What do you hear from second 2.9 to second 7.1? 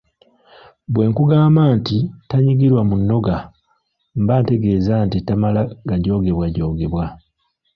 nnoga" mba ntegeeza nti tamala gajoogebwajoogebwa.